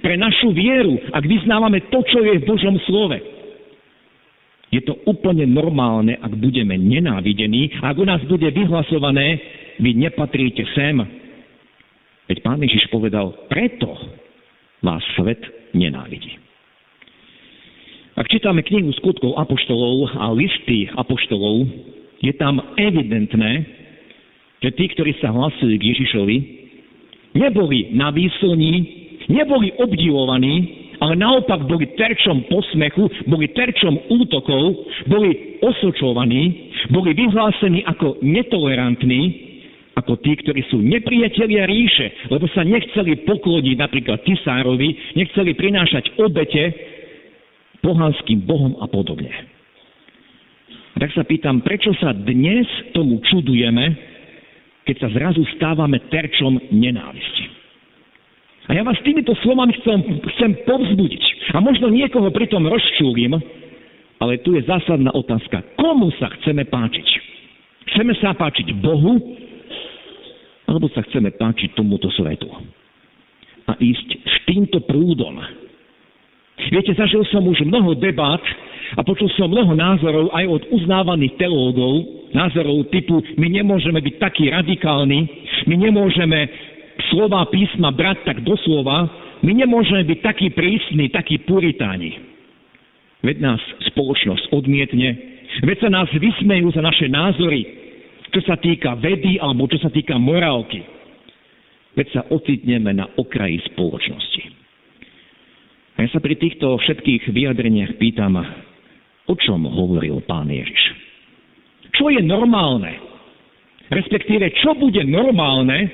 Pre 0.01 0.17
našu 0.17 0.57
vieru, 0.57 0.97
ak 1.13 1.21
vyznávame 1.21 1.85
to, 1.93 2.01
čo 2.09 2.25
je 2.25 2.41
v 2.41 2.49
Božom 2.49 2.81
slove. 2.89 3.21
Je 4.73 4.83
to 4.83 4.97
úplne 5.07 5.47
normálne, 5.47 6.19
ak 6.19 6.35
budeme 6.35 6.75
nenávidení 6.75 7.79
ak 7.79 7.95
u 7.95 8.09
nás 8.09 8.25
bude 8.27 8.49
vyhlasované, 8.51 9.39
vy 9.79 9.95
nepatríte 9.95 10.67
sem. 10.73 10.99
Veď 12.27 12.41
pán 12.41 12.59
Ježiš 12.59 12.89
povedal, 12.89 13.37
preto 13.53 13.93
vás 14.83 15.05
svet 15.15 15.45
nenávidí. 15.77 16.44
Ak 18.15 18.31
čítame 18.31 18.63
knihu 18.63 18.95
skutkov 18.95 19.35
apoštolov 19.35 20.15
a 20.15 20.31
listy 20.31 20.87
apoštolov, 20.95 21.67
je 22.23 22.31
tam 22.39 22.63
evidentné, 22.79 23.67
že 24.63 24.71
tí, 24.79 24.87
ktorí 24.95 25.19
sa 25.19 25.35
hlasili 25.35 25.75
k 25.83 25.93
Ježišovi, 25.93 26.37
neboli 27.35 27.91
na 27.91 28.15
výslní, 28.15 28.75
neboli 29.27 29.75
obdivovaní, 29.83 30.87
ale 31.03 31.19
naopak 31.19 31.67
boli 31.67 31.91
terčom 31.99 32.47
posmechu, 32.47 33.11
boli 33.27 33.51
terčom 33.51 33.99
útokov, 34.07 34.87
boli 35.11 35.59
osočovaní, 35.59 36.71
boli 36.95 37.19
vyhlásení 37.19 37.83
ako 37.83 38.23
netolerantní, 38.23 39.23
ako 39.99 40.23
tí, 40.23 40.39
ktorí 40.39 40.63
sú 40.71 40.79
nepriatelia 40.79 41.67
ríše, 41.67 42.31
lebo 42.31 42.47
sa 42.55 42.63
nechceli 42.63 43.27
pokloniť 43.27 43.75
napríklad 43.79 44.23
Tisárovi, 44.23 45.19
nechceli 45.19 45.55
prinášať 45.55 46.15
obete, 46.19 46.94
pohanským 47.85 48.49
bohom 48.49 48.81
a 48.81 48.89
podobne. 48.89 49.29
Tak 50.97 51.11
sa 51.13 51.23
pýtam, 51.29 51.61
prečo 51.61 51.93
sa 52.01 52.17
dnes 52.17 52.65
tomu 52.97 53.21
čudujeme, 53.29 53.93
keď 54.89 54.97
sa 55.05 55.09
zrazu 55.13 55.45
stávame 55.61 56.01
terčom 56.09 56.57
nenávisti. 56.73 57.45
A 58.65 58.73
ja 58.73 58.81
vás 58.81 58.97
týmito 59.05 59.37
slovami 59.45 59.77
chcem, 59.77 60.01
chcem 60.37 60.51
povzbudiť. 60.65 61.53
A 61.53 61.61
možno 61.61 61.93
niekoho 61.93 62.33
pritom 62.33 62.65
rozčúlim, 62.65 63.37
ale 64.17 64.41
tu 64.41 64.57
je 64.57 64.65
zásadná 64.65 65.13
otázka. 65.13 65.77
Komu 65.77 66.09
sa 66.17 66.33
chceme 66.41 66.65
páčiť? 66.65 67.09
Chceme 67.93 68.17
sa 68.17 68.33
páčiť 68.33 68.73
Bohu, 68.81 69.21
alebo 70.65 70.89
sa 70.97 71.05
chceme 71.05 71.37
páčiť 71.37 71.77
tomuto 71.77 72.09
svetu? 72.17 72.49
A 73.69 73.77
ísť 73.77 74.09
s 74.25 74.37
týmto 74.49 74.81
prúdom, 74.89 75.37
Viete, 76.55 76.95
zažil 76.95 77.27
som 77.35 77.43
už 77.43 77.67
mnoho 77.67 77.99
debát 77.99 78.41
a 78.95 79.03
počul 79.03 79.27
som 79.35 79.51
mnoho 79.51 79.75
názorov 79.75 80.31
aj 80.31 80.45
od 80.47 80.63
uznávaných 80.71 81.35
teológov, 81.35 82.07
názorov 82.31 82.87
typu 82.95 83.19
my 83.35 83.51
nemôžeme 83.51 83.99
byť 83.99 84.15
takí 84.23 84.47
radikálni, 84.55 85.27
my 85.67 85.75
nemôžeme 85.75 86.47
slova 87.11 87.43
písma 87.51 87.91
brať 87.91 88.23
tak 88.23 88.39
doslova, 88.47 89.11
my 89.43 89.53
nemôžeme 89.53 90.07
byť 90.07 90.19
takí 90.23 90.47
prísni, 90.55 91.11
takí 91.11 91.43
puritáni. 91.43 92.23
Veď 93.27 93.37
nás 93.43 93.61
spoločnosť 93.91 94.55
odmietne, 94.55 95.11
veď 95.67 95.89
sa 95.89 95.91
nás 95.91 96.09
vysmejú 96.15 96.71
za 96.71 96.85
naše 96.85 97.11
názory, 97.11 97.67
čo 98.31 98.41
sa 98.47 98.55
týka 98.55 98.95
vedy 98.95 99.43
alebo 99.43 99.67
čo 99.67 99.83
sa 99.83 99.91
týka 99.91 100.15
morálky. 100.23 100.87
Veď 101.99 102.07
sa 102.15 102.23
ocitneme 102.31 102.95
na 102.95 103.07
okraji 103.19 103.63
spoločnosti. 103.75 104.64
A 105.95 106.03
ja 106.03 106.09
sa 106.11 106.19
pri 106.19 106.35
týchto 106.35 106.75
všetkých 106.79 107.31
vyjadreniach 107.31 107.97
pýtam, 108.03 108.39
O 109.25 109.35
čom 109.41 109.65
hovoril 109.65 110.21
pán 110.29 110.53
Ježiš? 110.53 110.83
Čo 111.97 112.13
je 112.13 112.21
normálne? 112.21 112.93
Respektíve, 113.89 114.53
čo 114.61 114.77
bude 114.77 115.01
normálne 115.09 115.89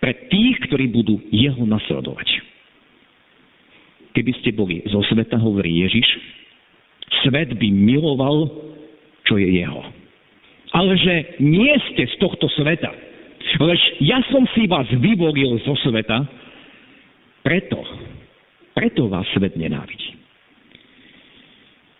pre 0.00 0.28
tých, 0.28 0.60
ktorí 0.68 0.92
budú 0.92 1.16
jeho 1.32 1.64
nasledovať? 1.64 2.28
Keby 4.12 4.32
ste 4.42 4.50
boli 4.52 4.84
zo 4.90 5.00
sveta, 5.08 5.40
hovorí 5.40 5.80
Ježiš, 5.86 6.08
svet 7.24 7.56
by 7.56 7.68
miloval, 7.72 8.50
čo 9.24 9.40
je 9.40 9.64
jeho. 9.64 9.82
Ale 10.76 10.92
že 11.00 11.40
nie 11.40 11.72
ste 11.92 12.04
z 12.04 12.14
tohto 12.20 12.50
sveta. 12.52 12.92
Lež 13.56 13.80
ja 14.04 14.20
som 14.28 14.44
si 14.52 14.68
vás 14.68 14.84
vyvolil 14.92 15.56
zo 15.64 15.72
sveta, 15.80 16.26
preto, 17.40 17.80
preto 18.78 19.10
vás 19.10 19.26
svet 19.34 19.58
nenávidí. 19.58 20.14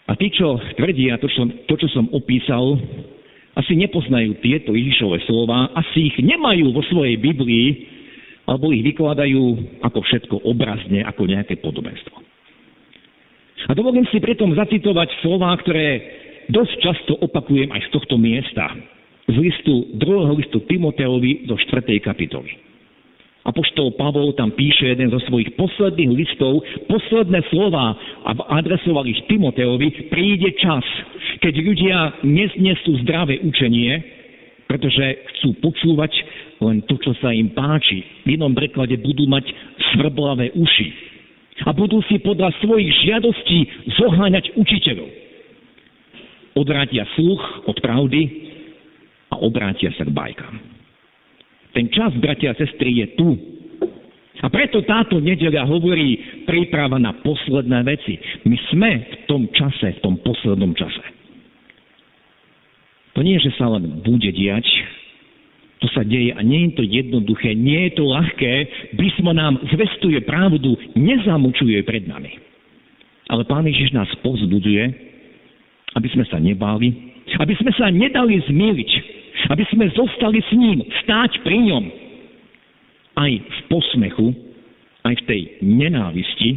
A 0.06 0.14
tí, 0.14 0.30
čo 0.30 0.62
tvrdia 0.78 1.18
to, 1.18 1.26
čo, 1.26 1.42
to, 1.66 1.74
čo 1.74 1.90
som 1.90 2.06
opísal, 2.14 2.78
asi 3.58 3.74
nepoznajú 3.74 4.38
tieto 4.38 4.70
Ježišové 4.70 5.26
slova, 5.26 5.74
asi 5.74 6.14
ich 6.14 6.16
nemajú 6.22 6.70
vo 6.70 6.86
svojej 6.86 7.18
Biblii, 7.18 7.98
alebo 8.46 8.70
ich 8.70 8.86
vykladajú 8.86 9.42
ako 9.82 9.98
všetko 10.06 10.36
obrazne, 10.46 11.02
ako 11.02 11.26
nejaké 11.26 11.58
podobenstvo. 11.58 12.14
A 13.68 13.74
dovolím 13.74 14.06
si 14.14 14.22
pritom 14.22 14.54
zacitovať 14.54 15.18
slova, 15.20 15.52
ktoré 15.58 16.00
dosť 16.46 16.74
často 16.78 17.12
opakujem 17.18 17.74
aj 17.74 17.90
z 17.90 17.92
tohto 17.92 18.16
miesta, 18.16 18.70
z 19.28 19.36
listu, 19.36 19.92
druhého 19.98 20.32
listu 20.38 20.62
Timoteovi 20.64 21.44
do 21.44 21.58
4. 21.58 22.00
kapitoly. 22.00 22.67
Apoštol 23.48 23.96
Pavol 23.96 24.36
tam 24.36 24.52
píše 24.52 24.92
jeden 24.92 25.08
zo 25.08 25.16
svojich 25.24 25.56
posledných 25.56 26.12
listov, 26.12 26.60
posledné 26.84 27.40
slova 27.48 27.96
a 28.28 28.30
adresoval 28.60 29.08
ich 29.08 29.24
Timoteovi, 29.24 30.12
príde 30.12 30.52
čas, 30.60 30.84
keď 31.40 31.54
ľudia 31.56 31.96
neznesú 32.28 33.00
zdravé 33.08 33.40
učenie, 33.40 34.04
pretože 34.68 35.24
chcú 35.32 35.56
počúvať 35.64 36.12
len 36.60 36.84
to, 36.84 37.00
čo 37.00 37.16
sa 37.24 37.32
im 37.32 37.48
páči. 37.56 38.04
V 38.28 38.36
inom 38.36 38.52
preklade 38.52 39.00
budú 39.00 39.24
mať 39.24 39.48
svrblavé 39.96 40.52
uši. 40.52 40.88
A 41.64 41.72
budú 41.72 42.04
si 42.06 42.20
podľa 42.20 42.52
svojich 42.60 42.92
žiadostí 43.08 43.58
zoháňať 43.96 44.60
učiteľov. 44.60 45.08
Odvrátia 46.52 47.08
sluch 47.16 47.42
od 47.64 47.80
pravdy 47.80 48.22
a 49.32 49.40
obrátia 49.40 49.88
sa 49.96 50.04
k 50.04 50.12
bajkám. 50.12 50.77
Ten 51.78 51.94
čas, 51.94 52.10
bratia 52.18 52.50
a 52.50 52.58
sestry, 52.58 52.90
je 52.98 53.06
tu. 53.14 53.38
A 54.42 54.50
preto 54.50 54.82
táto 54.82 55.22
nedeľa 55.22 55.62
hovorí 55.70 56.42
príprava 56.42 56.98
na 56.98 57.14
posledné 57.22 57.86
veci. 57.86 58.18
My 58.42 58.58
sme 58.66 58.90
v 59.06 59.14
tom 59.30 59.46
čase, 59.54 59.94
v 59.94 60.02
tom 60.02 60.18
poslednom 60.18 60.74
čase. 60.74 61.06
To 63.14 63.22
nie, 63.22 63.38
že 63.38 63.54
sa 63.54 63.70
len 63.70 64.02
bude 64.02 64.26
diať, 64.26 64.66
to 65.78 65.86
sa 65.94 66.02
deje 66.02 66.34
a 66.34 66.42
nie 66.42 66.66
je 66.66 66.82
to 66.82 66.82
jednoduché, 66.82 67.54
nie 67.54 67.86
je 67.86 68.02
to 68.02 68.10
ľahké. 68.10 68.54
Písmo 68.98 69.30
nám 69.30 69.62
zvestuje 69.70 70.18
pravdu, 70.26 70.74
nezamučuje 70.98 71.78
pred 71.86 72.10
nami. 72.10 72.42
Ale 73.30 73.46
Pán 73.46 73.70
Ježiš 73.70 73.94
nás 73.94 74.10
povzbudzuje, 74.26 74.82
aby 75.94 76.08
sme 76.10 76.26
sa 76.26 76.42
nebáli, 76.42 76.90
aby 77.38 77.54
sme 77.54 77.70
sa 77.78 77.86
nedali 77.86 78.42
zmiliť, 78.50 79.17
aby 79.48 79.64
sme 79.72 79.88
zostali 79.96 80.44
s 80.44 80.50
ním, 80.52 80.84
stáť 81.04 81.40
pri 81.40 81.58
ňom. 81.72 81.84
Aj 83.18 83.32
v 83.32 83.58
posmechu, 83.72 84.30
aj 85.02 85.14
v 85.24 85.26
tej 85.26 85.40
nenávisti, 85.64 86.50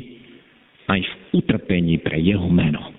aj 0.91 0.99
v 0.99 1.13
utrpení 1.39 2.03
pre 2.03 2.19
jeho 2.19 2.45
meno. 2.51 2.91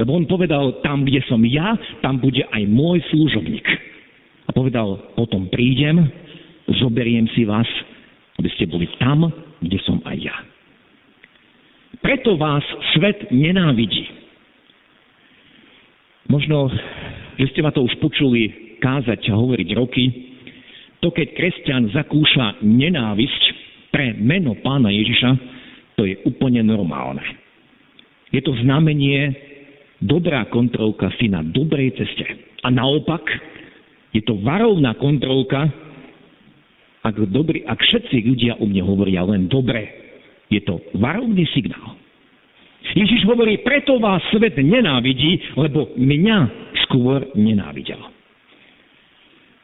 Lebo 0.00 0.16
on 0.16 0.24
povedal, 0.24 0.80
tam, 0.80 1.04
kde 1.04 1.20
som 1.28 1.38
ja, 1.44 1.76
tam 2.00 2.18
bude 2.18 2.42
aj 2.42 2.62
môj 2.66 3.04
služobník. 3.12 3.66
A 4.48 4.50
povedal, 4.50 5.12
potom 5.14 5.46
prídem, 5.52 6.08
zoberiem 6.80 7.28
si 7.36 7.44
vás, 7.44 7.68
aby 8.40 8.48
ste 8.56 8.64
boli 8.66 8.88
tam, 8.96 9.28
kde 9.60 9.78
som 9.84 10.00
aj 10.08 10.16
ja. 10.18 10.36
Preto 12.00 12.34
vás 12.40 12.64
svet 12.96 13.30
nenávidí. 13.30 14.08
Možno, 16.32 16.72
že 17.36 17.46
ste 17.52 17.60
ma 17.60 17.70
to 17.70 17.84
už 17.84 17.94
počuli 18.00 18.61
kázať 18.82 19.30
a 19.30 19.38
hovoriť 19.38 19.68
roky, 19.78 20.04
to 20.98 21.14
keď 21.14 21.28
kresťan 21.38 21.94
zakúša 21.94 22.62
nenávisť 22.62 23.42
pre 23.94 24.18
meno 24.18 24.58
pána 24.58 24.90
Ježiša, 24.90 25.30
to 25.94 26.06
je 26.06 26.18
úplne 26.26 26.66
normálne. 26.66 27.22
Je 28.34 28.40
to 28.42 28.56
znamenie 28.58 29.34
dobrá 30.02 30.46
kontrolka 30.50 31.14
si 31.20 31.30
na 31.30 31.46
dobrej 31.46 31.94
ceste. 31.94 32.26
A 32.62 32.70
naopak, 32.70 33.22
je 34.14 34.22
to 34.22 34.38
varovná 34.42 34.94
kontrolka, 34.98 35.70
ak, 37.02 37.18
dobrý, 37.34 37.66
ak 37.66 37.82
všetci 37.82 38.22
ľudia 38.22 38.52
o 38.62 38.64
mne 38.66 38.82
hovoria 38.86 39.26
len 39.26 39.50
dobre, 39.50 39.90
je 40.46 40.62
to 40.62 40.78
varovný 40.94 41.42
signál. 41.50 41.98
Ježiš 42.92 43.24
hovorí, 43.26 43.62
preto 43.62 43.98
vás 43.98 44.20
svet 44.30 44.58
nenávidí, 44.58 45.54
lebo 45.58 45.94
mňa 45.98 46.38
skôr 46.86 47.24
nenávidel. 47.34 48.11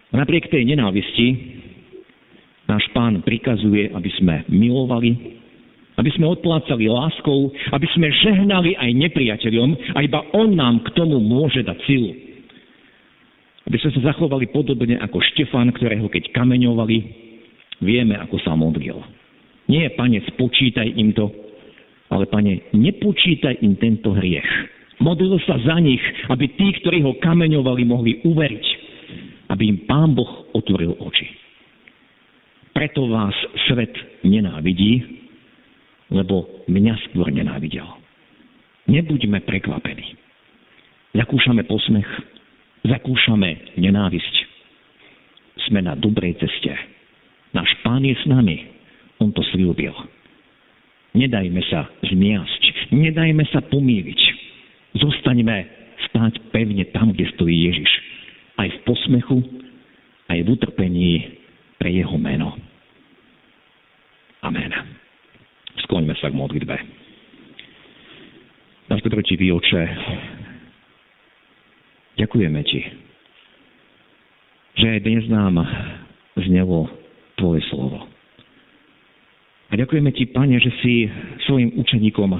Napriek 0.09 0.49
tej 0.49 0.65
nenávisti 0.65 1.27
náš 2.65 2.85
pán 2.97 3.21
prikazuje, 3.21 3.93
aby 3.93 4.11
sme 4.17 4.45
milovali, 4.49 5.37
aby 6.01 6.11
sme 6.17 6.33
odplácali 6.33 6.89
láskou, 6.89 7.53
aby 7.75 7.87
sme 7.93 8.09
žehnali 8.09 8.73
aj 8.79 8.91
nepriateľom 9.09 9.71
a 9.93 9.99
iba 10.01 10.21
on 10.33 10.57
nám 10.57 10.81
k 10.87 10.97
tomu 10.97 11.21
môže 11.21 11.61
dať 11.61 11.79
silu. 11.85 12.13
Aby 13.69 13.77
sme 13.85 13.91
sa 14.01 14.15
zachovali 14.15 14.49
podobne 14.49 14.97
ako 14.97 15.21
Štefan, 15.35 15.69
ktorého 15.77 16.09
keď 16.09 16.33
kameňovali, 16.33 16.97
vieme, 17.85 18.17
ako 18.17 18.41
sa 18.41 18.57
modlil. 18.57 18.97
Nie, 19.69 19.93
pane, 19.93 20.25
spočítaj 20.25 20.89
im 20.97 21.13
to, 21.13 21.29
ale 22.09 22.25
pane, 22.25 22.73
nepočítaj 22.73 23.61
im 23.61 23.77
tento 23.77 24.17
hriech. 24.17 24.49
Modlil 25.05 25.37
sa 25.45 25.61
za 25.61 25.77
nich, 25.77 26.01
aby 26.33 26.49
tí, 26.57 26.81
ktorí 26.81 27.05
ho 27.05 27.21
kameňovali, 27.21 27.83
mohli 27.85 28.25
uveriť 28.25 28.68
aby 29.49 29.63
im 29.69 29.79
Pán 29.89 30.13
Boh 30.13 30.49
otvoril 30.53 30.97
oči. 31.01 31.29
Preto 32.77 33.09
vás 33.11 33.35
svet 33.67 33.91
nenávidí, 34.23 35.03
lebo 36.13 36.65
mňa 36.69 36.95
skôr 37.11 37.33
nenávidel. 37.33 37.85
Nebuďme 38.89 39.45
prekvapení. 39.45 40.17
Zakúšame 41.17 41.65
posmech, 41.65 42.07
zakúšame 42.85 43.77
nenávisť. 43.81 44.35
Sme 45.69 45.85
na 45.85 45.99
dobrej 45.99 46.39
ceste. 46.39 46.73
Náš 47.53 47.69
Pán 47.83 48.05
je 48.05 48.15
s 48.15 48.25
nami. 48.29 48.69
On 49.19 49.33
to 49.35 49.43
slúbil. 49.51 49.93
Nedajme 51.17 51.59
sa 51.67 51.89
zmiasť, 52.05 52.95
nedajme 52.95 53.43
sa 53.51 53.65
pomýliť. 53.65 54.21
Zostaňme 55.03 55.57
stáť 56.09 56.53
pevne 56.55 56.85
tam, 56.95 57.11
kde 57.11 57.27
stojí 57.35 57.69
Ježiš 57.73 58.08
aj 58.59 58.69
v 58.69 58.79
posmechu, 58.83 59.39
aj 60.29 60.39
v 60.43 60.49
utrpení 60.53 61.13
pre 61.79 61.95
jeho 61.95 62.19
meno. 62.19 62.59
Amen. 64.43 64.71
Skloňme 65.87 66.15
sa 66.19 66.31
k 66.31 66.39
modlitbe. 66.39 66.77
Náš 68.89 69.05
dobrotivý 69.05 69.53
oče, 69.53 69.83
ďakujeme 72.17 72.61
ti, 72.65 72.81
že 74.81 74.87
aj 74.97 75.01
dnes 75.05 75.25
nám 75.29 75.61
znelo 76.41 76.89
tvoje 77.37 77.61
slovo. 77.69 78.09
A 79.69 79.77
ďakujeme 79.77 80.09
ti, 80.17 80.25
Pane, 80.33 80.57
že 80.57 80.73
si 80.81 81.05
svojim 81.45 81.77
učeníkom 81.77 82.33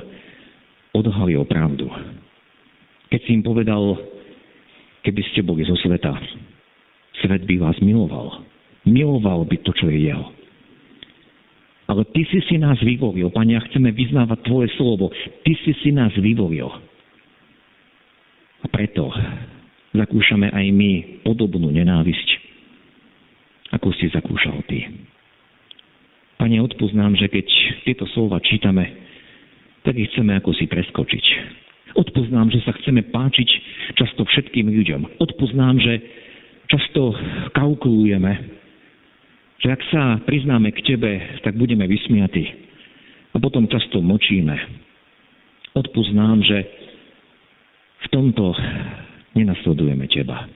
odhalil 0.97 1.45
pravdu. 1.45 1.93
Keď 3.13 3.21
si 3.21 3.31
im 3.37 3.45
povedal, 3.45 4.01
keby 5.03 5.23
ste 5.31 5.41
boli 5.45 5.65
zo 5.65 5.77
sveta. 5.79 6.15
Svet 7.23 7.45
by 7.47 7.57
vás 7.59 7.77
miloval. 7.83 8.47
Miloval 8.87 9.45
by 9.45 9.57
to, 9.63 9.75
čo 9.75 9.91
je 9.91 10.09
jeho. 10.11 10.27
Ale 11.89 12.05
ty 12.13 12.21
si 12.29 12.45
si 12.45 12.61
nás 12.61 12.77
vyvolil, 12.85 13.33
Pane, 13.33 13.57
a 13.57 13.65
chceme 13.65 13.91
vyznávať 13.97 14.45
Tvoje 14.45 14.69
slovo. 14.77 15.09
Ty 15.43 15.53
si 15.65 15.73
si 15.81 15.91
nás 15.91 16.13
vyvolil. 16.21 16.69
A 18.59 18.67
preto 18.69 19.09
zakúšame 19.97 20.53
aj 20.53 20.67
my 20.69 21.25
podobnú 21.25 21.73
nenávisť, 21.73 22.29
ako 23.73 23.89
si 23.97 24.13
zakúšal 24.13 24.61
Ty. 24.69 24.85
Pane, 26.39 26.61
odpoznám, 26.61 27.17
že 27.17 27.27
keď 27.33 27.47
tieto 27.89 28.05
slova 28.13 28.39
čítame, 28.45 28.85
tak 29.83 29.97
ich 29.97 30.13
chceme 30.13 30.37
ako 30.37 30.53
si 30.55 30.69
preskočiť 30.69 31.25
Odpoznám, 31.99 32.55
že 32.55 32.63
sa 32.63 32.71
chceme 32.79 33.11
páčiť 33.11 33.49
často 33.99 34.23
všetkým 34.23 34.71
ľuďom. 34.71 35.19
Odpoznám, 35.19 35.83
že 35.83 35.99
často 36.71 37.11
kalkulujeme, 37.59 38.33
že 39.59 39.69
ak 39.75 39.83
sa 39.91 40.03
priznáme 40.23 40.71
k 40.71 40.95
Tebe, 40.95 41.43
tak 41.43 41.59
budeme 41.59 41.91
vysmiatí. 41.91 42.47
A 43.35 43.43
potom 43.43 43.67
často 43.67 43.99
močíme. 43.99 44.55
Odpoznám, 45.75 46.39
že 46.47 46.59
v 47.99 48.07
tomto 48.15 48.55
nenasledujeme 49.35 50.07
Teba. 50.07 50.47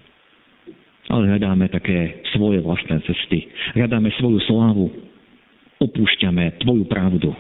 Ale 1.11 1.27
hľadáme 1.27 1.67
také 1.75 2.23
svoje 2.39 2.63
vlastné 2.63 3.03
cesty. 3.03 3.51
Hľadáme 3.75 4.15
svoju 4.23 4.39
slávu. 4.47 4.87
Opúšťame 5.83 6.63
Tvoju 6.63 6.87
pravdu. 6.87 7.35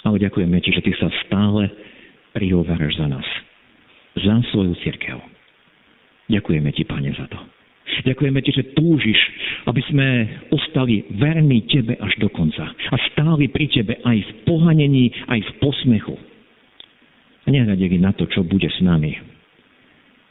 Ale 0.00 0.16
ďakujeme 0.16 0.56
Ti, 0.64 0.80
že 0.80 0.80
Ty 0.80 0.92
sa 0.96 1.08
stále 1.28 1.68
prihováraš 2.34 2.98
za 2.98 3.06
nás. 3.06 3.24
Za 4.18 4.42
svoju 4.50 4.74
církev. 4.82 5.22
Ďakujeme 6.28 6.68
Ti, 6.74 6.84
Pane, 6.84 7.10
za 7.14 7.26
to. 7.30 7.38
Ďakujeme 8.04 8.38
Ti, 8.42 8.50
že 8.50 8.74
túžiš, 8.74 9.20
aby 9.70 9.80
sme 9.86 10.06
ostali 10.50 11.06
verní 11.14 11.62
Tebe 11.70 11.94
až 12.02 12.18
do 12.18 12.26
konca. 12.28 12.66
A 12.66 12.96
stáli 13.14 13.46
pri 13.46 13.70
Tebe 13.70 14.02
aj 14.02 14.18
v 14.18 14.30
pohanení, 14.48 15.14
aj 15.30 15.40
v 15.40 15.50
posmechu. 15.62 16.16
A 17.44 17.52
nehľadeli 17.52 18.00
na 18.00 18.10
to, 18.16 18.26
čo 18.26 18.42
bude 18.42 18.66
s 18.66 18.80
nami. 18.82 19.14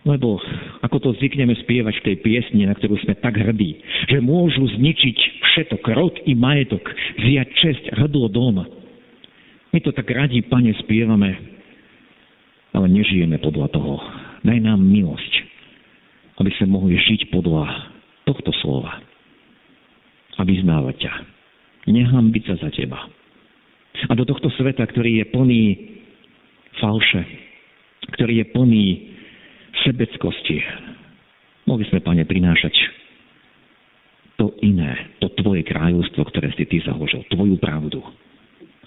Lebo 0.04 0.36
ako 0.84 0.98
to 1.00 1.10
zvykneme 1.16 1.56
spievať 1.64 2.04
v 2.04 2.06
tej 2.12 2.16
piesni, 2.20 2.68
na 2.68 2.76
ktorú 2.76 3.00
sme 3.00 3.16
tak 3.24 3.40
hrdí, 3.40 3.80
že 4.12 4.20
môžu 4.20 4.68
zničiť 4.68 5.18
všetok, 5.48 5.84
rod 5.96 6.16
i 6.28 6.36
majetok, 6.36 6.84
vziať 7.24 7.48
česť, 7.56 7.84
hrdlo 7.96 8.28
doma. 8.28 8.68
My 9.72 9.80
to 9.80 9.96
tak 9.96 10.12
radi, 10.12 10.44
pane, 10.44 10.76
spievame, 10.84 11.53
ale 12.74 12.88
nežijeme 12.90 13.38
podľa 13.40 13.70
toho. 13.72 14.02
Daj 14.44 14.60
nám 14.60 14.82
milosť, 14.82 15.34
aby 16.42 16.52
sme 16.58 16.76
mohli 16.76 16.98
žiť 16.98 17.30
podľa 17.30 17.94
tohto 18.26 18.52
slova 18.60 19.00
a 20.38 20.42
vyznávať 20.42 20.96
ťa. 20.98 21.14
Nehambiť 21.88 22.44
sa 22.50 22.56
za 22.68 22.70
teba. 22.74 22.98
A 24.10 24.12
do 24.18 24.26
tohto 24.26 24.50
sveta, 24.58 24.84
ktorý 24.90 25.22
je 25.22 25.26
plný 25.30 25.64
falše, 26.82 27.22
ktorý 28.18 28.42
je 28.42 28.46
plný 28.52 28.86
sebeckosti, 29.86 30.60
mohli 31.70 31.86
sme, 31.88 32.02
Pane, 32.02 32.26
prinášať 32.26 32.74
to 34.42 34.58
iné, 34.66 35.14
to 35.22 35.30
Tvoje 35.38 35.62
kráľovstvo, 35.64 36.26
ktoré 36.34 36.50
si 36.58 36.66
Ty 36.66 36.90
založil, 36.90 37.22
Tvoju 37.30 37.56
pravdu, 37.62 38.02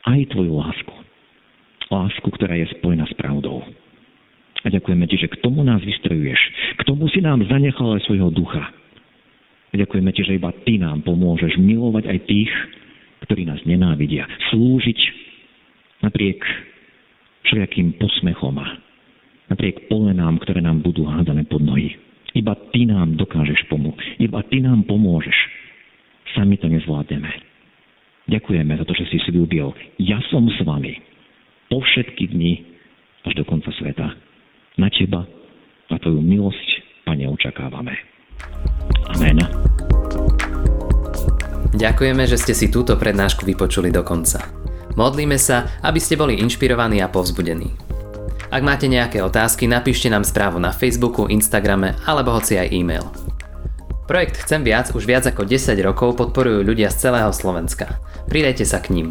aj 0.05 0.27
Tvoju 0.35 0.53
lásku. 0.53 0.96
Lásku, 1.87 2.27
ktorá 2.27 2.59
je 2.59 2.67
spojená 2.79 3.07
s 3.07 3.15
pravdou. 3.15 3.63
A 4.67 4.67
ďakujeme 4.67 5.07
Ti, 5.07 5.17
že 5.23 5.31
k 5.31 5.39
tomu 5.39 5.63
nás 5.63 5.79
vystrojuješ. 5.87 6.41
K 6.75 6.83
tomu 6.83 7.07
si 7.07 7.23
nám 7.23 7.47
zanechal 7.47 7.95
aj 7.95 8.03
svojho 8.11 8.35
ducha. 8.35 8.75
A 9.71 9.75
ďakujeme 9.79 10.11
Ti, 10.11 10.23
že 10.27 10.37
iba 10.39 10.51
Ty 10.51 10.83
nám 10.83 11.07
pomôžeš 11.07 11.55
milovať 11.55 12.11
aj 12.11 12.19
tých, 12.27 12.53
ktorí 13.31 13.47
nás 13.47 13.63
nenávidia. 13.63 14.27
Slúžiť 14.51 14.99
napriek 16.03 16.43
všelijakým 17.47 17.95
posmechom 18.03 18.59
a 18.59 18.83
napriek 19.47 19.87
polenám, 19.87 20.43
ktoré 20.43 20.59
nám 20.59 20.83
budú 20.83 21.07
hádané 21.07 21.47
pod 21.47 21.63
nohy. 21.63 21.95
Iba 22.35 22.59
Ty 22.75 22.91
nám 22.91 23.15
dokážeš 23.15 23.71
pomôcť. 23.71 24.19
Iba 24.19 24.43
Ty 24.43 24.67
nám 24.67 24.91
pomôžeš. 24.91 25.39
Sami 26.35 26.59
to 26.59 26.67
nezvládneme. 26.67 27.31
Ďakujeme 28.27 28.75
za 28.75 28.85
to, 28.85 28.93
že 28.99 29.07
si 29.15 29.19
slúbil. 29.31 29.71
Ja 30.03 30.19
som 30.27 30.51
s 30.51 30.59
vami 30.67 31.16
po 31.71 31.83
všetky 31.83 32.31
dni 32.31 32.65
až 33.27 33.43
do 33.43 33.45
konca 33.45 33.71
sveta 33.75 34.15
na 34.79 34.89
Teba 34.93 35.27
a 35.91 35.95
Tvoju 35.99 36.23
milosť, 36.23 36.69
Pane, 37.07 37.27
očakávame. 37.31 37.95
Amen. 39.15 39.39
Ďakujeme, 41.77 42.25
že 42.27 42.41
ste 42.41 42.55
si 42.57 42.67
túto 42.73 42.97
prednášku 42.97 43.47
vypočuli 43.47 43.93
do 43.93 44.03
konca. 44.03 44.43
Modlíme 44.97 45.37
sa, 45.37 45.69
aby 45.85 46.01
ste 46.01 46.17
boli 46.17 46.41
inšpirovaní 46.41 47.05
a 47.05 47.13
povzbudení. 47.13 47.69
Ak 48.49 48.63
máte 48.63 48.89
nejaké 48.89 49.21
otázky, 49.21 49.69
napíšte 49.69 50.09
nám 50.09 50.25
správu 50.25 50.57
na 50.57 50.73
Facebooku, 50.73 51.29
Instagrame 51.29 51.99
alebo 52.09 52.33
hoci 52.33 52.57
aj 52.57 52.73
e-mail. 52.73 53.05
Projekt 54.07 54.39
Chcem 54.47 54.63
viac 54.63 54.95
už 54.95 55.03
viac 55.03 55.27
ako 55.27 55.43
10 55.43 55.75
rokov 55.83 56.15
podporujú 56.15 56.63
ľudia 56.63 56.89
z 56.95 57.11
celého 57.11 57.31
Slovenska. 57.35 57.99
Pridajte 58.31 58.63
sa 58.63 58.79
k 58.79 58.95
ním. 58.95 59.11